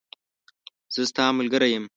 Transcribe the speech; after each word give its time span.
زه 0.93 1.01
ستاملګری 1.11 1.69
یم 1.75 1.85